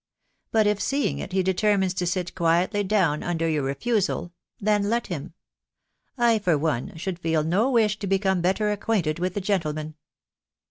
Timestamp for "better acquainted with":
8.41-9.35